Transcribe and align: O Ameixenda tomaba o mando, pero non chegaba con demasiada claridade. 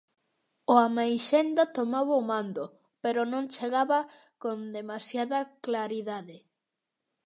O 0.73 0.75
Ameixenda 0.87 1.63
tomaba 1.77 2.13
o 2.21 2.23
mando, 2.31 2.65
pero 3.03 3.21
non 3.31 3.43
chegaba 3.55 3.99
con 4.43 4.57
demasiada 4.77 5.39
claridade. 5.65 6.37